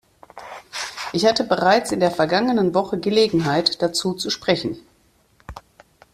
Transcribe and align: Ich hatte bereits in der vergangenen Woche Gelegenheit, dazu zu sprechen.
Ich 1.13 1.27
hatte 1.27 1.43
bereits 1.43 1.91
in 1.91 1.99
der 1.99 2.09
vergangenen 2.09 2.73
Woche 2.73 2.97
Gelegenheit, 2.97 3.83
dazu 3.83 4.15
zu 4.15 4.31
sprechen. 4.31 4.79